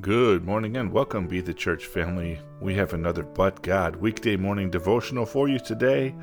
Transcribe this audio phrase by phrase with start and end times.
[0.00, 2.38] Good morning and welcome, Be the Church family.
[2.58, 6.14] We have another But God weekday morning devotional for you today.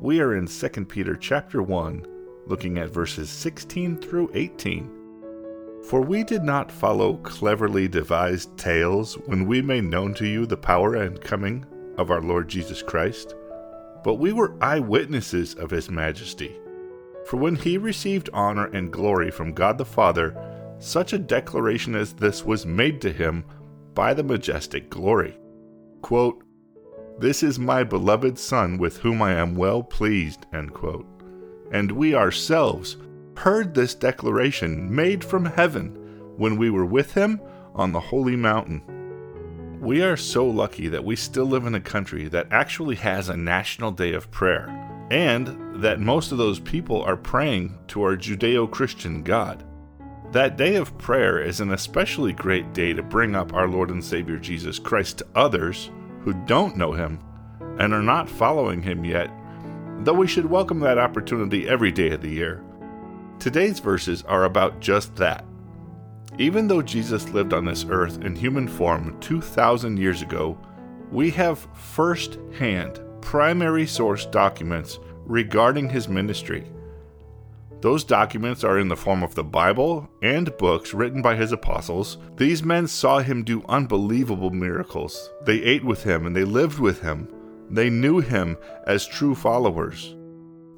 [0.00, 2.06] We are in 2 Peter chapter 1,
[2.46, 4.90] looking at verses 16 through 18.
[5.84, 10.56] For we did not follow cleverly devised tales when we made known to you the
[10.56, 11.64] power and coming
[11.98, 13.36] of our Lord Jesus Christ,
[14.02, 16.58] but we were eyewitnesses of his majesty.
[17.26, 20.34] For when he received honor and glory from God the Father,
[20.80, 23.44] such a declaration as this was made to him
[23.94, 25.38] by the majestic glory.
[26.02, 26.42] Quote,
[27.18, 30.46] this is my beloved Son with whom I am well pleased.
[30.52, 32.96] And we ourselves
[33.36, 35.94] heard this declaration made from heaven
[36.38, 37.40] when we were with him
[37.74, 39.78] on the holy mountain.
[39.82, 43.36] We are so lucky that we still live in a country that actually has a
[43.36, 44.68] national day of prayer,
[45.10, 49.62] and that most of those people are praying to our Judeo Christian God.
[50.32, 54.02] That day of prayer is an especially great day to bring up our Lord and
[54.02, 57.18] Savior Jesus Christ to others who don't know Him
[57.80, 59.28] and are not following Him yet,
[60.04, 62.62] though we should welcome that opportunity every day of the year.
[63.40, 65.44] Today's verses are about just that.
[66.38, 70.56] Even though Jesus lived on this earth in human form 2,000 years ago,
[71.10, 76.70] we have first hand, primary source documents regarding his ministry
[77.80, 82.18] those documents are in the form of the Bible and books written by his apostles.
[82.36, 85.30] These men saw him do unbelievable miracles.
[85.44, 87.28] They ate with him and they lived with him.
[87.70, 90.14] They knew him as true followers.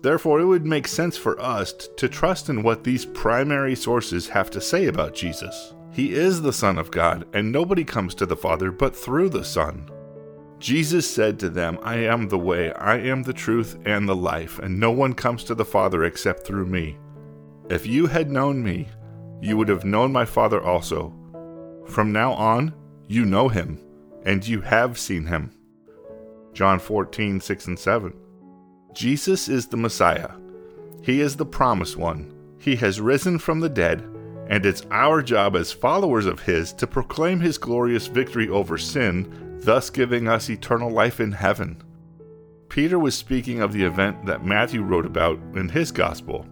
[0.03, 4.50] Therefore, it would make sense for us to trust in what these primary sources have
[4.50, 5.75] to say about Jesus.
[5.92, 9.44] He is the Son of God, and nobody comes to the Father but through the
[9.44, 9.88] Son.
[10.59, 14.59] Jesus said to them, I am the way, I am the truth, and the life,
[14.59, 16.99] and no one comes to the Father except through me.
[17.72, 18.87] If you had known me,
[19.41, 21.10] you would have known my Father also.
[21.87, 22.75] From now on,
[23.09, 23.81] you know him,
[24.27, 25.50] and you have seen him.
[26.53, 28.12] John 14, 6 and 7.
[28.93, 30.32] Jesus is the Messiah.
[31.00, 32.34] He is the promised one.
[32.59, 34.03] He has risen from the dead,
[34.50, 39.59] and it's our job as followers of His to proclaim His glorious victory over sin
[39.62, 41.82] thus giving us eternal life in heaven.
[42.69, 46.47] Peter was speaking of the event that Matthew wrote about in his gospel.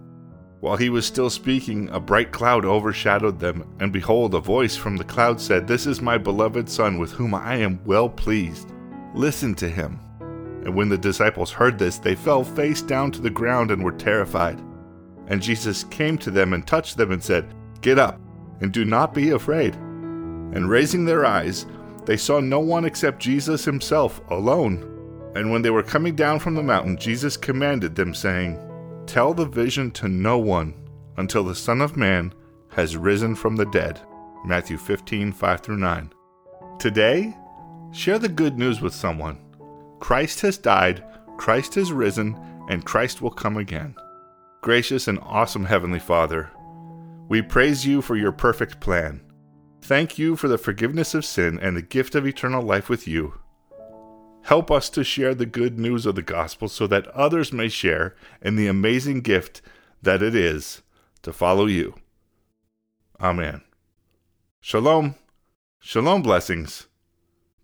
[0.60, 4.98] While he was still speaking, a bright cloud overshadowed them, and behold, a voice from
[4.98, 8.71] the cloud said, This is my beloved Son, with whom I am well pleased.
[9.15, 9.98] Listen to him.
[10.21, 13.93] And when the disciples heard this, they fell face down to the ground and were
[13.93, 14.60] terrified.
[15.28, 18.21] And Jesus came to them and touched them and said, Get up,
[18.60, 19.75] and do not be afraid.
[19.77, 21.65] And raising their eyes,
[22.04, 24.87] they saw no one except Jesus himself alone.
[25.34, 28.59] And when they were coming down from the mountain, Jesus commanded them, saying,
[29.10, 30.72] Tell the vision to no one
[31.16, 32.32] until the Son of Man
[32.69, 34.00] has risen from the dead.
[34.44, 36.12] Matthew 15, 5 through 9.
[36.78, 37.37] Today,
[37.91, 39.41] share the good news with someone.
[39.98, 41.03] Christ has died,
[41.38, 42.38] Christ has risen,
[42.69, 43.97] and Christ will come again.
[44.60, 46.48] Gracious and awesome Heavenly Father,
[47.28, 49.22] we praise you for your perfect plan.
[49.82, 53.34] Thank you for the forgiveness of sin and the gift of eternal life with you.
[54.42, 58.14] Help us to share the good news of the gospel so that others may share
[58.42, 59.62] in the amazing gift
[60.02, 60.82] that it is
[61.22, 61.94] to follow you.
[63.20, 63.62] Amen.
[64.60, 65.14] Shalom.
[65.78, 66.86] Shalom blessings.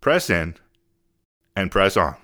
[0.01, 0.57] Press in
[1.55, 2.17] and press on.